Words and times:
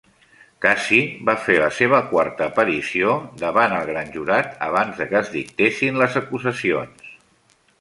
Casey 0.65 1.01
va 1.29 1.33
fer 1.41 1.57
la 1.63 1.67
seva 1.79 1.99
quarta 2.13 2.47
aparició 2.47 3.11
davant 3.43 3.75
el 3.81 3.85
gran 3.93 4.09
jurat 4.17 4.57
abans 4.69 4.99
de 5.03 5.07
que 5.13 5.21
es 5.21 5.31
dictessin 5.37 6.01
les 6.05 6.19
acusacions. 6.25 7.15